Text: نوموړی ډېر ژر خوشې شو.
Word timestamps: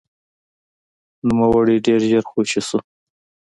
نوموړی 1.27 1.75
ډېر 1.85 2.01
ژر 2.09 2.23
خوشې 2.29 2.61
شو. 2.67 2.79